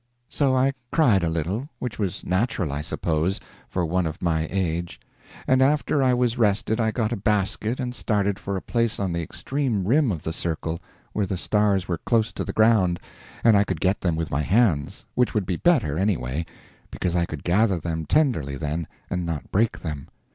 [0.29, 4.99] So I cried a little, which was natural, I suppose, for one of my age,
[5.45, 9.13] and after I was rested I got a basket and started for a place on
[9.13, 10.79] the extreme rim of the circle,
[11.13, 12.99] where the stars were close to the ground
[13.43, 16.47] and I could get them with my hands, which would be better, anyway,
[16.89, 20.07] because I could gather them tenderly then, and not break them.